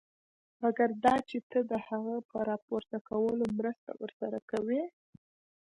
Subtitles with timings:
[0.61, 4.83] مګر دا چې ته د هغه په راپورته کولو مرسته ورسره کوې.